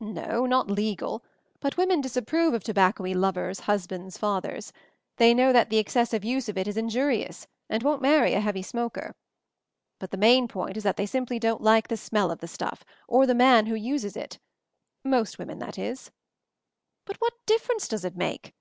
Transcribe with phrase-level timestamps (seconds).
[0.00, 1.22] "No, not legal;
[1.60, 4.72] but women disapprove of tobacco y lovers, husbands, fathers;
[5.18, 8.60] they know that the excessive use of it is injurious, and won't marry a heavy
[8.62, 9.14] smoker.
[10.00, 12.82] But the main point is that they simply don't like the smell of the stuff,
[13.06, 14.40] or of the man who uses it—
[15.14, 16.10] most women, that is."
[17.04, 18.56] "But what difference does it make?